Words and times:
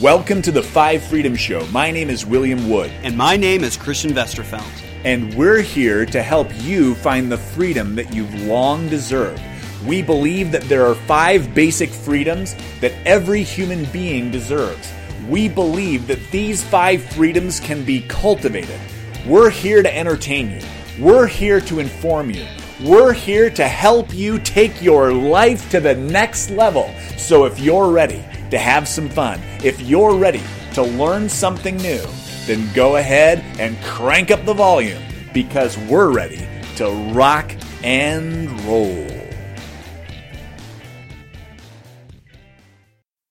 Welcome 0.00 0.42
to 0.42 0.52
the 0.52 0.62
Five 0.62 1.02
Freedom 1.02 1.34
Show. 1.34 1.66
My 1.72 1.90
name 1.90 2.08
is 2.08 2.24
William 2.24 2.70
Wood, 2.70 2.92
And 3.02 3.16
my 3.16 3.36
name 3.36 3.64
is 3.64 3.76
Christian 3.76 4.12
Westerfeld. 4.12 4.62
and 5.02 5.34
we're 5.34 5.60
here 5.60 6.06
to 6.06 6.22
help 6.22 6.46
you 6.62 6.94
find 6.94 7.32
the 7.32 7.36
freedom 7.36 7.96
that 7.96 8.14
you've 8.14 8.32
long 8.42 8.88
deserved. 8.88 9.42
We 9.84 10.02
believe 10.02 10.52
that 10.52 10.62
there 10.68 10.86
are 10.86 10.94
five 10.94 11.52
basic 11.52 11.90
freedoms 11.90 12.54
that 12.80 12.92
every 13.06 13.42
human 13.42 13.86
being 13.86 14.30
deserves. 14.30 14.92
We 15.28 15.48
believe 15.48 16.06
that 16.06 16.30
these 16.30 16.62
five 16.62 17.02
freedoms 17.02 17.58
can 17.58 17.84
be 17.84 18.02
cultivated. 18.02 18.78
We're 19.26 19.50
here 19.50 19.82
to 19.82 19.96
entertain 19.96 20.52
you. 20.52 20.60
We're 21.04 21.26
here 21.26 21.60
to 21.62 21.80
inform 21.80 22.30
you. 22.30 22.46
We're 22.84 23.14
here 23.14 23.50
to 23.50 23.66
help 23.66 24.14
you 24.14 24.38
take 24.38 24.80
your 24.80 25.12
life 25.12 25.68
to 25.70 25.80
the 25.80 25.96
next 25.96 26.50
level. 26.50 26.88
So 27.16 27.46
if 27.46 27.58
you're 27.58 27.90
ready 27.90 28.24
to 28.50 28.58
have 28.58 28.88
some 28.88 29.08
fun, 29.08 29.40
if 29.62 29.80
you're 29.80 30.14
ready 30.14 30.42
to 30.74 30.82
learn 30.82 31.28
something 31.28 31.76
new, 31.76 32.04
then 32.46 32.72
go 32.72 32.96
ahead 32.96 33.44
and 33.58 33.76
crank 33.82 34.30
up 34.30 34.44
the 34.44 34.54
volume 34.54 35.02
because 35.32 35.76
we're 35.78 36.10
ready 36.10 36.46
to 36.76 36.90
rock 37.12 37.52
and 37.82 38.50
roll. 38.62 39.06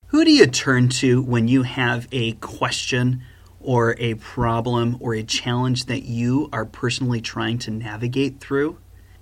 Who 0.08 0.24
do 0.24 0.32
you 0.32 0.48
turn 0.48 0.90
to 0.90 1.22
when 1.22 1.48
you 1.48 1.64
have 1.64 2.08
a 2.12 2.32
question 2.34 3.22
or 3.60 3.96
a 4.00 4.16
problem 4.16 4.98
or 5.00 5.14
a 5.14 5.24
challenge 5.24 5.86
that 5.86 6.04
you 6.04 6.50
are 6.54 6.66
personally 6.66 7.22
trying 7.22 7.58
to 7.60 7.72
navigate 7.72 8.40
through? 8.40 8.78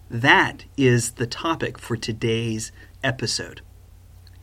That 0.09 0.65
is 0.77 1.13
the 1.13 1.25
topic 1.25 1.79
for 1.79 1.97
today's 1.97 2.71
episode. 3.03 3.61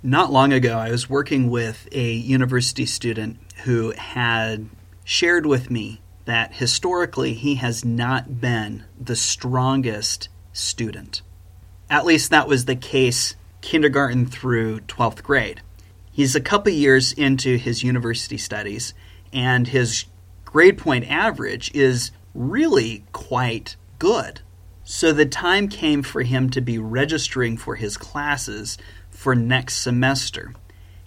Not 0.04 0.32
long 0.32 0.52
ago, 0.52 0.78
I 0.78 0.90
was 0.90 1.08
working 1.08 1.48
with 1.48 1.88
a 1.92 2.10
university 2.12 2.86
student 2.86 3.38
who 3.62 3.92
had 3.92 4.68
shared 5.04 5.46
with 5.46 5.70
me 5.70 6.00
that 6.24 6.54
historically 6.54 7.34
he 7.34 7.54
has 7.56 7.84
not 7.84 8.40
been 8.40 8.82
the 9.00 9.14
strongest 9.14 10.28
student. 10.52 11.22
At 11.88 12.04
least 12.04 12.30
that 12.30 12.48
was 12.48 12.64
the 12.64 12.74
case 12.74 13.36
kindergarten 13.60 14.26
through 14.26 14.80
12th 14.80 15.22
grade. 15.22 15.62
He's 16.10 16.34
a 16.34 16.40
couple 16.40 16.72
years 16.72 17.12
into 17.12 17.56
his 17.56 17.84
university 17.84 18.38
studies, 18.38 18.94
and 19.32 19.68
his 19.68 20.06
grade 20.44 20.78
point 20.78 21.08
average 21.08 21.72
is 21.76 22.10
really 22.34 23.04
quite 23.12 23.76
good. 24.00 24.40
So 24.82 25.12
the 25.12 25.26
time 25.26 25.68
came 25.68 26.02
for 26.02 26.22
him 26.22 26.50
to 26.50 26.60
be 26.60 26.76
registering 26.76 27.56
for 27.56 27.76
his 27.76 27.96
classes 27.96 28.76
for 29.22 29.36
next 29.36 29.76
semester. 29.76 30.52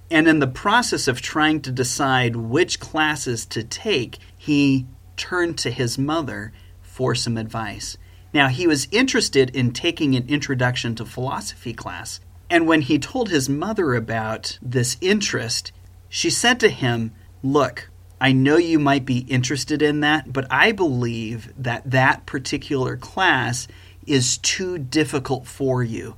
And 0.10 0.26
in 0.26 0.40
the 0.40 0.48
process 0.48 1.10
of 1.10 1.22
trying 1.22 1.60
to 1.64 1.72
decide 1.72 2.38
which 2.38 2.80
classes 2.80 3.46
to 3.48 3.62
take, 3.62 4.20
he 4.38 4.86
turned 5.18 5.58
to 5.58 5.70
his 5.70 5.98
mother 5.98 6.54
for 6.82 7.14
some 7.14 7.36
advice. 7.36 7.98
Now, 8.34 8.48
he 8.48 8.68
was 8.68 8.88
interested 8.90 9.54
in 9.54 9.74
taking 9.74 10.16
an 10.16 10.30
introduction 10.30 10.96
to 10.96 11.06
philosophy 11.06 11.74
class, 11.74 12.22
and 12.50 12.68
when 12.68 12.82
he 12.82 13.00
told 13.00 13.30
his 13.30 13.50
mother 13.50 13.94
about 13.94 14.60
this 14.62 14.96
interest, 15.02 15.74
she 16.08 16.30
said 16.30 16.58
to 16.62 16.70
him, 16.70 17.12
Look, 17.44 17.90
I 18.22 18.32
know 18.32 18.56
you 18.56 18.80
might 18.80 19.04
be 19.04 19.20
interested 19.20 19.82
in 19.82 20.00
that, 20.00 20.32
but 20.32 20.48
I 20.50 20.72
believe 20.72 21.52
that 21.58 21.92
that 21.92 22.26
particular 22.26 22.96
class 22.96 23.68
is 24.08 24.38
too 24.38 24.78
difficult 24.78 25.48
for 25.48 25.84
you. 25.84 26.16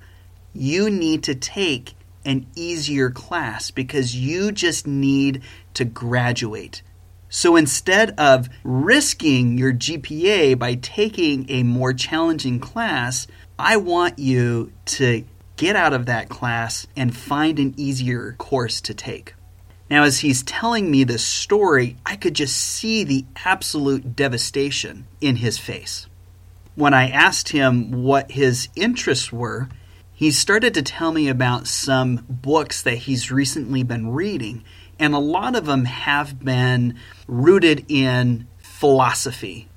You 0.57 0.89
need 0.89 1.23
to 1.23 1.35
take 1.35 1.93
an 2.25 2.47
easier 2.55 3.09
class 3.11 3.71
because 3.71 4.15
you 4.15 4.51
just 4.51 4.87
need 4.87 5.41
to 5.75 5.85
graduate. 5.85 6.81
So 7.29 7.55
instead 7.55 8.19
of 8.19 8.49
risking 8.63 9.57
your 9.57 9.71
GPA 9.71 10.57
by 10.57 10.75
taking 10.75 11.45
a 11.49 11.63
more 11.63 11.93
challenging 11.93 12.59
class, 12.59 13.27
I 13.59 13.77
want 13.77 14.17
you 14.17 14.71
to 14.85 15.25
get 15.57 15.75
out 15.75 15.93
of 15.93 16.05
that 16.07 16.29
class 16.29 16.87
and 16.95 17.15
find 17.15 17.59
an 17.59 17.73
easier 17.77 18.33
course 18.37 18.81
to 18.81 18.93
take. 18.93 19.35
Now, 19.89 20.03
as 20.03 20.19
he's 20.19 20.43
telling 20.43 20.91
me 20.91 21.03
this 21.03 21.23
story, 21.23 21.97
I 22.05 22.15
could 22.15 22.33
just 22.33 22.57
see 22.57 23.03
the 23.03 23.25
absolute 23.45 24.15
devastation 24.15 25.07
in 25.21 25.37
his 25.37 25.57
face. 25.57 26.07
When 26.75 26.93
I 26.93 27.09
asked 27.09 27.49
him 27.49 28.03
what 28.03 28.31
his 28.31 28.69
interests 28.75 29.31
were, 29.31 29.69
he 30.17 30.31
started 30.31 30.73
to 30.73 30.81
tell 30.81 31.11
me 31.11 31.27
about 31.27 31.67
some 31.67 32.25
books 32.27 32.81
that 32.81 32.97
he's 32.97 33.31
recently 33.31 33.83
been 33.83 34.09
reading, 34.09 34.63
and 34.97 35.13
a 35.13 35.19
lot 35.19 35.55
of 35.55 35.67
them 35.67 35.85
have 35.85 36.43
been 36.43 36.97
rooted 37.27 37.85
in 37.87 38.47
philosophy. 38.57 39.69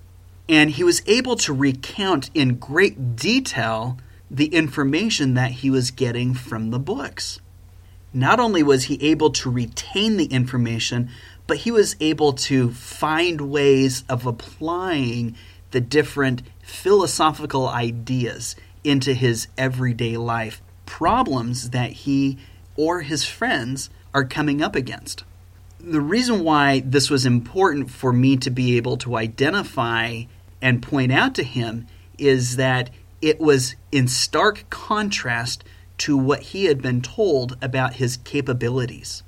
And 0.48 0.70
he 0.70 0.82
was 0.82 1.02
able 1.06 1.36
to 1.36 1.52
recount 1.52 2.30
in 2.32 2.54
great 2.54 3.16
detail 3.16 3.98
the 4.30 4.46
information 4.46 5.34
that 5.34 5.50
he 5.50 5.68
was 5.68 5.90
getting 5.90 6.32
from 6.32 6.70
the 6.70 6.78
books. 6.78 7.38
Not 8.14 8.40
only 8.40 8.62
was 8.62 8.84
he 8.84 9.10
able 9.10 9.32
to 9.32 9.50
retain 9.50 10.16
the 10.16 10.24
information, 10.24 11.10
but 11.46 11.58
he 11.58 11.70
was 11.70 11.96
able 12.00 12.32
to 12.32 12.70
find 12.70 13.42
ways 13.42 14.04
of 14.08 14.24
applying 14.24 15.36
the 15.70 15.82
different 15.82 16.40
philosophical 16.62 17.68
ideas 17.68 18.56
into 18.84 19.14
his 19.14 19.48
everyday 19.58 20.16
life, 20.16 20.62
problems 20.86 21.70
that 21.70 21.92
he 21.92 22.38
or 22.76 23.02
his 23.02 23.24
friends 23.24 23.90
are 24.14 24.24
coming 24.24 24.62
up 24.62 24.74
against. 24.74 25.24
The 25.78 26.00
reason 26.00 26.44
why 26.44 26.80
this 26.84 27.08
was 27.08 27.24
important 27.24 27.90
for 27.90 28.12
me 28.12 28.36
to 28.38 28.50
be 28.50 28.76
able 28.76 28.96
to 28.98 29.16
identify 29.16 30.24
and 30.60 30.82
point 30.82 31.12
out 31.12 31.34
to 31.36 31.44
him 31.44 31.86
is 32.18 32.56
that 32.56 32.90
it 33.22 33.40
was 33.40 33.76
in 33.90 34.08
stark 34.08 34.68
contrast 34.70 35.64
to 35.98 36.16
what 36.16 36.40
he 36.40 36.64
had 36.64 36.80
been 36.80 37.02
told 37.02 37.56
about 37.62 37.94
his 37.94 38.16
capabilities. 38.18 39.22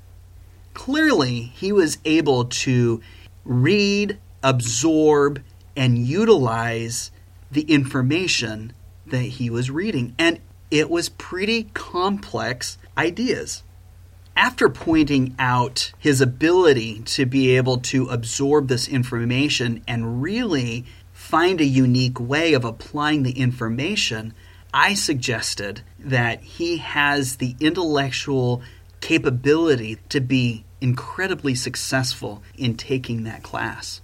Clearly, 0.73 1.51
he 1.55 1.71
was 1.71 1.99
able 2.03 2.45
to 2.45 3.01
read, 3.45 4.17
absorb, 4.41 5.41
and 5.75 5.97
utilize 5.97 7.11
the 7.51 7.61
information 7.61 8.73
that 9.13 9.19
he 9.19 9.49
was 9.49 9.69
reading, 9.69 10.15
and 10.17 10.39
it 10.71 10.89
was 10.89 11.07
pretty 11.07 11.69
complex 11.75 12.79
ideas. 12.97 13.61
After 14.35 14.69
pointing 14.69 15.35
out 15.37 15.91
his 15.99 16.19
ability 16.19 17.01
to 17.01 17.27
be 17.27 17.55
able 17.55 17.77
to 17.77 18.07
absorb 18.09 18.67
this 18.67 18.87
information 18.87 19.83
and 19.87 20.23
really 20.23 20.85
find 21.11 21.61
a 21.61 21.65
unique 21.65 22.19
way 22.19 22.53
of 22.53 22.65
applying 22.65 23.21
the 23.21 23.39
information, 23.39 24.33
I 24.73 24.95
suggested 24.95 25.81
that 25.99 26.41
he 26.41 26.77
has 26.77 27.35
the 27.35 27.55
intellectual 27.59 28.63
capability 28.99 29.99
to 30.09 30.19
be 30.19 30.65
incredibly 30.81 31.53
successful 31.53 32.41
in 32.57 32.77
taking 32.77 33.25
that 33.25 33.43
class. 33.43 34.01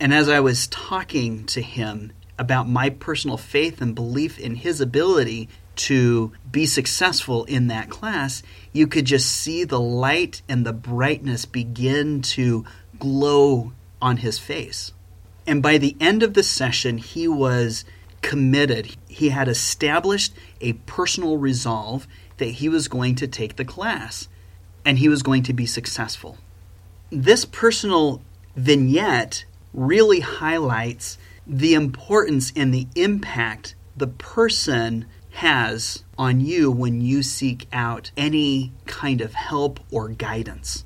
And 0.00 0.12
as 0.12 0.28
I 0.28 0.40
was 0.40 0.66
talking 0.66 1.46
to 1.46 1.62
him 1.62 2.10
about 2.42 2.68
my 2.68 2.90
personal 2.90 3.36
faith 3.36 3.80
and 3.80 3.94
belief 3.94 4.36
in 4.36 4.56
his 4.56 4.80
ability 4.80 5.48
to 5.76 6.32
be 6.50 6.66
successful 6.66 7.44
in 7.44 7.68
that 7.68 7.88
class, 7.88 8.42
you 8.72 8.88
could 8.88 9.04
just 9.04 9.30
see 9.30 9.62
the 9.62 9.80
light 9.80 10.42
and 10.48 10.66
the 10.66 10.72
brightness 10.72 11.46
begin 11.46 12.20
to 12.20 12.64
glow 12.98 13.72
on 14.02 14.16
his 14.16 14.40
face. 14.40 14.92
And 15.46 15.62
by 15.62 15.78
the 15.78 15.96
end 16.00 16.24
of 16.24 16.34
the 16.34 16.42
session, 16.42 16.98
he 16.98 17.28
was 17.28 17.84
committed. 18.22 18.96
He 19.06 19.28
had 19.28 19.46
established 19.46 20.34
a 20.60 20.72
personal 20.72 21.38
resolve 21.38 22.08
that 22.38 22.46
he 22.46 22.68
was 22.68 22.88
going 22.88 23.14
to 23.16 23.28
take 23.28 23.54
the 23.54 23.64
class 23.64 24.28
and 24.84 24.98
he 24.98 25.08
was 25.08 25.22
going 25.22 25.44
to 25.44 25.52
be 25.52 25.66
successful. 25.66 26.38
This 27.10 27.44
personal 27.44 28.20
vignette 28.56 29.44
really 29.72 30.20
highlights 30.20 31.18
the 31.46 31.74
importance 31.74 32.52
and 32.54 32.72
the 32.72 32.86
impact 32.94 33.74
the 33.96 34.06
person 34.06 35.06
has 35.30 36.04
on 36.18 36.40
you 36.40 36.70
when 36.70 37.00
you 37.00 37.22
seek 37.22 37.66
out 37.72 38.10
any 38.16 38.72
kind 38.86 39.20
of 39.20 39.34
help 39.34 39.80
or 39.90 40.08
guidance. 40.08 40.84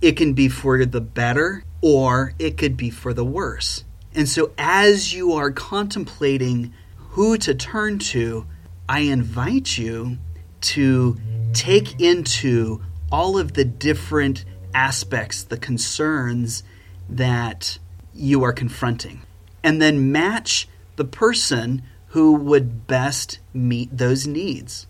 It 0.00 0.16
can 0.16 0.34
be 0.34 0.48
for 0.48 0.84
the 0.84 1.00
better 1.00 1.64
or 1.80 2.34
it 2.38 2.56
could 2.56 2.76
be 2.76 2.90
for 2.90 3.14
the 3.14 3.24
worse. 3.24 3.84
And 4.14 4.28
so, 4.28 4.52
as 4.56 5.12
you 5.12 5.32
are 5.32 5.50
contemplating 5.50 6.72
who 6.96 7.36
to 7.38 7.54
turn 7.54 7.98
to, 7.98 8.46
I 8.88 9.00
invite 9.00 9.76
you 9.76 10.18
to 10.62 11.18
take 11.52 12.00
into 12.00 12.82
all 13.10 13.38
of 13.38 13.54
the 13.54 13.64
different 13.64 14.44
aspects, 14.74 15.42
the 15.42 15.56
concerns 15.56 16.62
that 17.08 17.78
you 18.14 18.42
are 18.42 18.52
confronting, 18.52 19.22
and 19.62 19.80
then 19.80 20.12
match 20.12 20.68
the 20.96 21.04
person 21.04 21.82
who 22.08 22.32
would 22.32 22.86
best 22.86 23.38
meet 23.52 23.96
those 23.96 24.26
needs. 24.26 24.86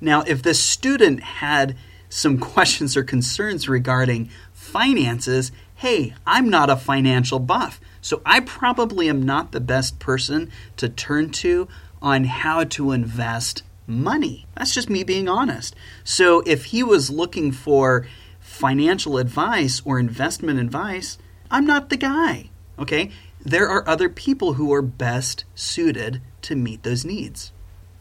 Now, 0.00 0.22
if 0.26 0.42
the 0.42 0.54
student 0.54 1.22
had 1.22 1.76
some 2.08 2.38
questions 2.54 2.96
or 2.96 3.02
concerns 3.02 3.68
regarding 3.68 4.30
finances, 4.52 5.50
hey, 5.76 6.14
I'm 6.26 6.48
not 6.48 6.70
a 6.70 6.76
financial 6.76 7.38
buff. 7.38 7.80
So 8.00 8.22
I 8.24 8.40
probably 8.40 9.08
am 9.08 9.22
not 9.22 9.52
the 9.52 9.60
best 9.60 9.98
person 9.98 10.50
to 10.76 10.88
turn 10.88 11.30
to 11.30 11.68
on 12.00 12.24
how 12.24 12.64
to 12.64 12.92
invest 12.92 13.62
money. 13.86 14.46
That's 14.54 14.74
just 14.74 14.90
me 14.90 15.02
being 15.02 15.28
honest. 15.28 15.74
So 16.04 16.42
if 16.46 16.66
he 16.66 16.82
was 16.82 17.10
looking 17.10 17.50
for 17.50 18.06
financial 18.40 19.18
advice 19.18 19.82
or 19.84 19.98
investment 19.98 20.60
advice, 20.60 21.18
I'm 21.50 21.66
not 21.66 21.88
the 21.88 21.96
guy. 21.96 22.50
Okay? 22.78 23.10
There 23.44 23.68
are 23.68 23.88
other 23.88 24.08
people 24.08 24.54
who 24.54 24.72
are 24.72 24.82
best 24.82 25.44
suited 25.54 26.20
to 26.42 26.56
meet 26.56 26.82
those 26.82 27.04
needs. 27.04 27.52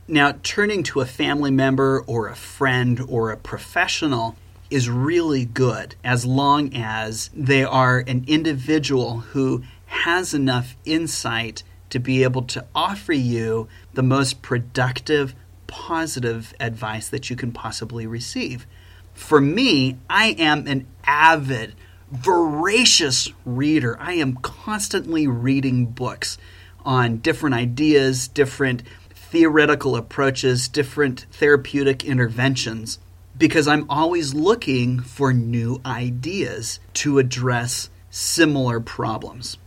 Now, 0.07 0.36
turning 0.42 0.84
to 0.84 1.01
a 1.01 1.06
family 1.06 1.51
member 1.51 2.01
or 2.07 2.28
a 2.28 2.36
friend 2.36 3.01
or 3.07 3.31
a 3.31 3.38
professional 3.38 4.36
is 4.69 4.89
really 4.89 5.45
good 5.45 5.95
as 6.04 6.25
long 6.25 6.74
as 6.74 7.30
they 7.34 7.63
are 7.63 8.00
an 8.00 8.25
individual 8.28 9.19
who 9.19 9.63
has 9.88 10.34
enough 10.34 10.75
insight 10.86 11.63
to 11.89 12.00
be 12.00 12.24
able 12.24 12.42
to 12.44 12.66
offer 12.75 13.13
you 13.13 13.68
the 13.94 14.04
most 14.04 14.42
productive, 14.42 15.34
positive 15.68 16.54
advice 16.60 17.07
that 17.10 17.30
you 17.30 17.36
can 17.36 17.51
possibly 17.51 18.06
receive. 18.06 18.66
For 19.13 19.39
me, 19.42 19.98
I 20.10 20.36
am 20.38 20.68
an 20.68 20.86
avid, 21.06 21.75
voracious 22.12 23.31
reader. 23.45 23.98
I 24.00 24.13
am 24.13 24.36
constantly 24.38 25.27
reading 25.27 25.88
books 25.88 26.38
on 26.86 27.18
different 27.18 27.56
ideas, 27.56 28.27
different 28.27 28.83
theoretical 29.13 29.95
approaches, 29.95 30.68
different 30.68 31.25
therapeutic 31.31 32.06
interventions, 32.06 33.00
because 33.38 33.68
I'm 33.68 33.89
always 33.89 34.33
looking 34.33 35.01
for 35.01 35.33
new 35.33 35.81
ideas 35.86 36.80
to 36.95 37.19
address 37.19 37.89
similar 38.10 38.80
problems. 38.80 39.57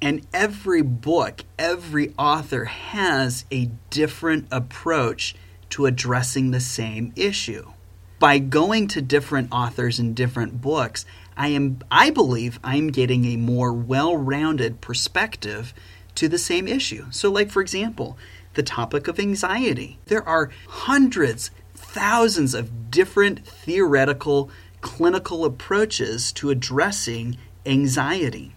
And 0.00 0.26
every 0.32 0.82
book, 0.82 1.44
every 1.58 2.14
author 2.16 2.64
has 2.64 3.44
a 3.50 3.70
different 3.90 4.46
approach 4.50 5.34
to 5.70 5.86
addressing 5.86 6.50
the 6.50 6.60
same 6.60 7.12
issue. 7.16 7.72
By 8.18 8.38
going 8.38 8.86
to 8.88 9.02
different 9.02 9.48
authors 9.52 9.98
and 9.98 10.14
different 10.14 10.60
books, 10.60 11.04
I 11.40 11.48
am 11.48 11.78
I 11.90 12.10
believe 12.10 12.60
I'm 12.62 12.88
getting 12.88 13.24
a 13.24 13.38
more 13.38 13.72
well-rounded 13.72 14.82
perspective 14.82 15.72
to 16.16 16.28
the 16.28 16.36
same 16.36 16.68
issue. 16.68 17.06
So 17.12 17.30
like 17.30 17.50
for 17.50 17.62
example, 17.62 18.18
the 18.52 18.62
topic 18.62 19.08
of 19.08 19.18
anxiety. 19.18 19.98
There 20.04 20.26
are 20.28 20.50
hundreds, 20.68 21.50
thousands 21.74 22.52
of 22.52 22.90
different 22.90 23.46
theoretical 23.46 24.50
clinical 24.82 25.46
approaches 25.46 26.30
to 26.32 26.50
addressing 26.50 27.38
anxiety. 27.64 28.54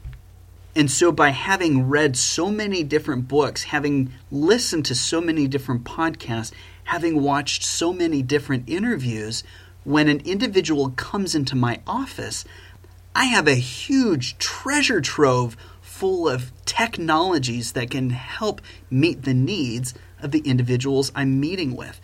And 0.75 0.91
so, 0.91 1.11
by 1.11 1.29
having 1.29 1.87
read 1.87 2.17
so 2.17 2.51
many 2.51 2.83
different 2.83 3.29
books, 3.29 3.63
having 3.63 4.11
listened 4.29 4.85
to 4.87 4.95
so 4.95 5.21
many 5.21 5.47
different 5.47 5.85
podcasts, 5.85 6.51
having 6.85 7.21
watched 7.21 7.63
so 7.63 7.93
many 7.93 8.21
different 8.23 8.67
interviews, 8.67 9.43
when 9.83 10.07
an 10.07 10.21
individual 10.21 10.89
comes 10.91 11.35
into 11.35 11.55
my 11.55 11.79
office, 11.85 12.45
I 13.15 13.25
have 13.25 13.47
a 13.47 13.55
huge 13.55 14.37
treasure 14.37 15.01
trove 15.01 15.55
full 15.81 16.27
of 16.27 16.51
technologies 16.65 17.73
that 17.73 17.91
can 17.91 18.09
help 18.09 18.61
meet 18.89 19.23
the 19.23 19.33
needs 19.33 19.93
of 20.21 20.31
the 20.31 20.39
individuals 20.39 21.11
I'm 21.15 21.39
meeting 21.39 21.75
with. 21.75 22.01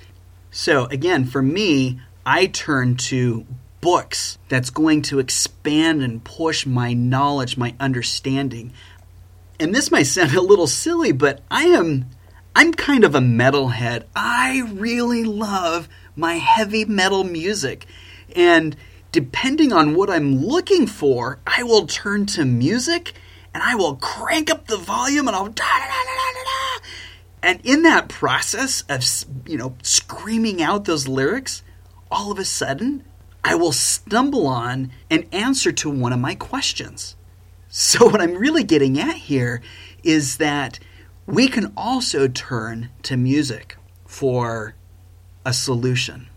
So, 0.52 0.86
again, 0.86 1.26
for 1.26 1.42
me, 1.42 2.00
I 2.26 2.46
turn 2.48 2.96
to 2.96 3.46
books 3.82 4.38
that's 4.50 4.70
going 4.70 5.02
to 5.04 5.20
expand 5.20 6.04
and 6.04 6.24
push 6.24 6.66
my 6.66 6.94
knowledge, 6.94 7.58
my 7.58 7.76
understanding. 7.80 8.74
And 9.60 9.74
this 9.74 9.92
might 9.92 10.04
sound 10.04 10.34
a 10.36 10.42
little 10.42 10.68
silly, 10.68 11.12
but 11.12 11.42
I 11.50 11.64
am 11.64 12.06
I'm 12.56 12.74
kind 12.74 13.04
of 13.04 13.16
a 13.16 13.20
metalhead. 13.20 14.04
I 14.16 14.64
really 14.74 15.24
love 15.24 15.88
my 16.16 16.34
heavy 16.36 16.84
metal 16.84 17.24
music. 17.24 17.86
And 18.36 18.76
depending 19.12 19.74
on 19.74 19.96
what 19.96 20.10
I'm 20.10 20.36
looking 20.44 20.88
for, 20.88 21.40
I 21.46 21.64
will 21.64 21.88
turn 21.88 22.26
to 22.28 22.46
music 22.46 23.14
and 23.54 23.64
I 23.64 23.76
will 23.76 23.96
crank 23.96 24.52
up 24.52 24.68
the 24.68 24.78
volume 24.78 25.28
and 25.28 25.36
I'll 25.36 25.48
da 25.48 25.64
da 25.64 25.86
da 25.86 26.04
da 26.04 26.34
da 26.34 26.44
da. 26.44 26.86
And 27.42 27.62
in 27.64 27.84
that 27.84 28.10
process 28.10 28.84
of 28.90 29.04
you 29.50 29.58
know 29.58 29.76
screaming 29.82 30.62
out 30.62 30.86
those 30.86 31.08
lyrics, 31.08 31.64
all 32.12 32.32
of 32.32 32.40
a 32.40 32.46
sudden 32.46 33.04
I 33.44 33.56
will 33.56 33.72
stumble 33.72 34.48
on 34.48 34.92
an 35.10 35.26
answer 35.32 35.72
to 35.72 35.90
one 35.90 36.14
of 36.14 36.20
my 36.20 36.36
questions. 36.36 37.16
So, 37.70 38.06
what 38.06 38.22
I'm 38.22 38.36
really 38.36 38.64
getting 38.64 39.00
at 39.00 39.16
here 39.16 39.62
is 40.04 40.38
that 40.38 40.80
we 41.26 41.48
can 41.48 41.72
also 41.78 42.28
turn 42.28 42.90
to 43.04 43.16
music 43.16 43.78
for 44.06 44.76
a 45.46 45.54
solution, 45.54 46.28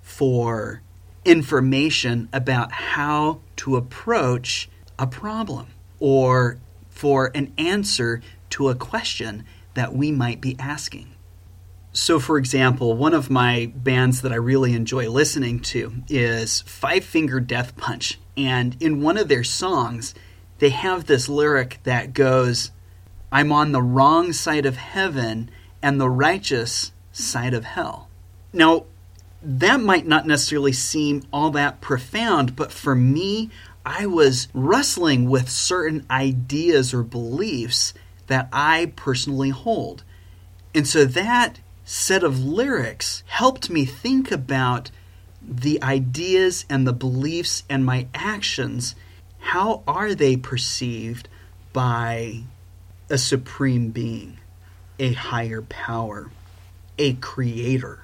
for 0.00 0.82
information 1.24 2.28
about 2.32 2.72
how 2.72 3.40
to 3.56 3.76
approach 3.76 4.68
a 4.98 5.06
problem, 5.06 5.68
or 6.00 6.58
for 6.88 7.30
an 7.34 7.52
answer 7.58 8.20
to 8.50 8.68
a 8.68 8.74
question 8.74 9.44
that 9.74 9.94
we 9.94 10.10
might 10.10 10.40
be 10.40 10.56
asking. 10.58 11.08
So, 11.92 12.20
for 12.20 12.38
example, 12.38 12.94
one 12.94 13.14
of 13.14 13.30
my 13.30 13.72
bands 13.74 14.22
that 14.22 14.32
I 14.32 14.36
really 14.36 14.74
enjoy 14.74 15.08
listening 15.08 15.60
to 15.60 16.02
is 16.08 16.60
Five 16.62 17.04
Finger 17.04 17.40
Death 17.40 17.76
Punch. 17.76 18.18
And 18.36 18.76
in 18.80 19.02
one 19.02 19.18
of 19.18 19.28
their 19.28 19.42
songs, 19.42 20.14
they 20.58 20.70
have 20.70 21.06
this 21.06 21.28
lyric 21.28 21.80
that 21.84 22.12
goes, 22.12 22.70
I'm 23.32 23.52
on 23.52 23.72
the 23.72 23.82
wrong 23.82 24.32
side 24.32 24.66
of 24.66 24.76
heaven 24.76 25.50
and 25.82 26.00
the 26.00 26.10
righteous 26.10 26.92
side 27.12 27.54
of 27.54 27.64
hell. 27.64 28.08
Now, 28.52 28.84
that 29.42 29.80
might 29.80 30.06
not 30.06 30.26
necessarily 30.26 30.72
seem 30.72 31.22
all 31.32 31.50
that 31.50 31.80
profound, 31.80 32.56
but 32.56 32.72
for 32.72 32.94
me, 32.94 33.50
I 33.86 34.06
was 34.06 34.48
wrestling 34.52 35.28
with 35.30 35.48
certain 35.48 36.04
ideas 36.10 36.92
or 36.92 37.02
beliefs 37.02 37.94
that 38.26 38.48
I 38.52 38.92
personally 38.96 39.50
hold. 39.50 40.02
And 40.74 40.86
so 40.86 41.04
that 41.04 41.60
set 41.84 42.22
of 42.22 42.44
lyrics 42.44 43.22
helped 43.26 43.70
me 43.70 43.84
think 43.84 44.30
about 44.30 44.90
the 45.40 45.82
ideas 45.82 46.66
and 46.68 46.86
the 46.86 46.92
beliefs 46.92 47.62
and 47.70 47.84
my 47.84 48.08
actions. 48.14 48.94
How 49.38 49.82
are 49.86 50.14
they 50.14 50.36
perceived 50.36 51.28
by 51.72 52.42
a 53.08 53.16
supreme 53.16 53.90
being, 53.90 54.38
a 54.98 55.12
higher 55.14 55.62
power, 55.62 56.30
a 56.98 57.14
creator? 57.14 58.00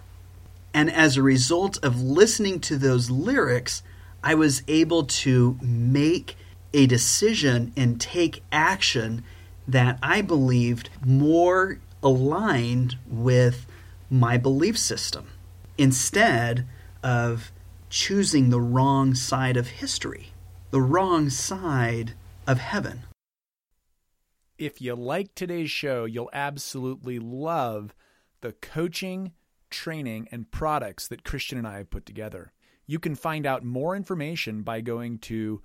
And 0.74 0.90
as 0.90 1.16
a 1.16 1.22
result 1.22 1.78
of 1.84 2.02
listening 2.02 2.58
to 2.60 2.76
those 2.76 3.08
lyrics, 3.08 3.84
I 4.24 4.34
was 4.34 4.64
able 4.66 5.04
to 5.04 5.56
make 5.62 6.36
a 6.72 6.86
decision 6.86 7.72
and 7.76 8.00
take 8.00 8.42
action 8.50 9.22
that 9.68 9.98
I 10.02 10.20
believed 10.20 10.90
more 11.06 11.78
aligned 12.02 12.98
with 13.06 13.66
my 14.10 14.36
belief 14.36 14.76
system 14.76 15.28
instead 15.78 16.66
of 17.02 17.52
choosing 17.88 18.50
the 18.50 18.60
wrong 18.60 19.14
side 19.14 19.56
of 19.56 19.68
history, 19.68 20.32
the 20.70 20.80
wrong 20.80 21.30
side 21.30 22.14
of 22.46 22.58
heaven. 22.58 23.04
If 24.58 24.80
you 24.80 24.96
like 24.96 25.34
today's 25.34 25.70
show, 25.70 26.04
you'll 26.04 26.30
absolutely 26.32 27.18
love 27.20 27.94
the 28.40 28.52
coaching, 28.52 29.32
training, 29.74 30.28
and 30.30 30.50
products 30.50 31.08
that 31.08 31.24
Christian 31.24 31.58
and 31.58 31.66
I 31.66 31.78
have 31.78 31.90
put 31.90 32.06
together. 32.06 32.52
You 32.86 32.98
can 32.98 33.14
find 33.14 33.46
out 33.46 33.64
more 33.64 33.96
information 33.96 34.62
by 34.62 34.80
going 34.80 35.18
to 35.20 35.62